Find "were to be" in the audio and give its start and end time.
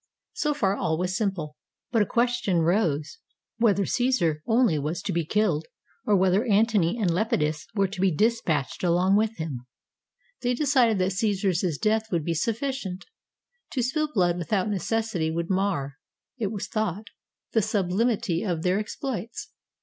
7.75-8.09